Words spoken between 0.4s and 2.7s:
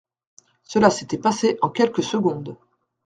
Cela s'était passé en quelques secondes.